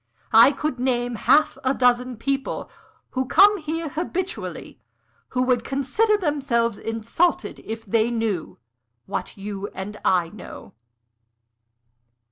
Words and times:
I 0.33 0.51
could 0.51 0.79
name 0.79 1.13
half 1.13 1.59
a 1.63 1.75
dozen 1.75 2.17
people, 2.17 2.71
who 3.11 3.27
come 3.27 3.57
here 3.59 3.87
habitually, 3.87 4.81
who 5.29 5.43
would 5.43 5.63
consider 5.63 6.17
themselves 6.17 6.79
insulted 6.79 7.59
if 7.59 7.85
they 7.85 8.09
knew 8.09 8.57
what 9.05 9.37
you 9.37 9.67
and 9.75 9.99
I 10.03 10.29
know." 10.29 10.73